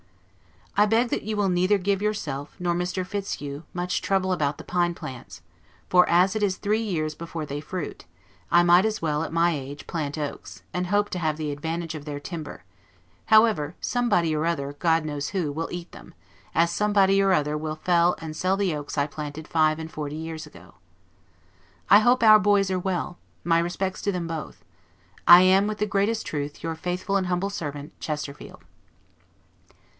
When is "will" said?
1.37-1.49, 15.51-15.69, 17.55-17.75